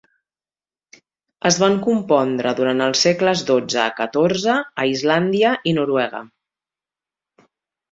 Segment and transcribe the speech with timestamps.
[1.49, 6.25] Es van compondre durant els segles XII a XIV a Islàndia i Noruega.